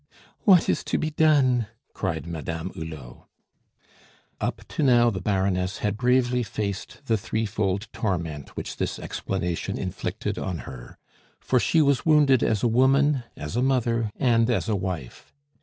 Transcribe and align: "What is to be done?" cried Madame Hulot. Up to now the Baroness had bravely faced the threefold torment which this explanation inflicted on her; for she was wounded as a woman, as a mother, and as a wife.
"What 0.45 0.67
is 0.67 0.83
to 0.85 0.97
be 0.97 1.11
done?" 1.11 1.67
cried 1.93 2.25
Madame 2.25 2.71
Hulot. 2.71 3.27
Up 4.39 4.67
to 4.69 4.81
now 4.81 5.11
the 5.11 5.21
Baroness 5.21 5.77
had 5.77 5.95
bravely 5.95 6.41
faced 6.41 7.05
the 7.05 7.17
threefold 7.17 7.87
torment 7.93 8.57
which 8.57 8.77
this 8.77 8.97
explanation 8.97 9.77
inflicted 9.77 10.39
on 10.39 10.61
her; 10.65 10.97
for 11.39 11.59
she 11.59 11.83
was 11.83 12.03
wounded 12.03 12.41
as 12.41 12.63
a 12.63 12.67
woman, 12.67 13.25
as 13.37 13.55
a 13.55 13.61
mother, 13.61 14.09
and 14.15 14.49
as 14.49 14.67
a 14.67 14.75
wife. 14.75 15.35